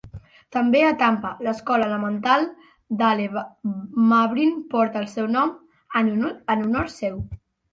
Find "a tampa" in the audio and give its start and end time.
0.85-1.33